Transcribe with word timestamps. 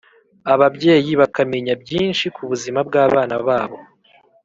ababyeyi 0.53 1.11
bakamenya 1.21 1.73
byinshi 1.83 2.25
ku 2.35 2.41
buzima 2.49 2.79
bw 2.87 2.93
abana 3.05 3.35
babo 3.45 3.77